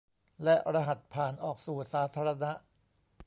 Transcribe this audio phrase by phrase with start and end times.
[0.43, 2.51] และรหัสผ่านออกสู่สาธารณะ